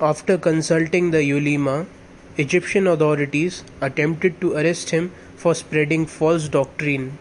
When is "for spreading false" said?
5.36-6.48